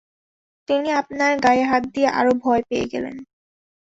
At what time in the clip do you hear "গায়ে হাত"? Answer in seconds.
1.39-1.83